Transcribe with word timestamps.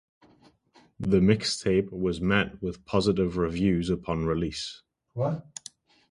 The 0.99 1.19
mixtape 1.19 1.91
was 1.91 2.19
met 2.19 2.59
with 2.59 2.83
positive 2.85 3.37
reviews 3.37 3.91
upon 3.91 4.25
release. 4.25 4.81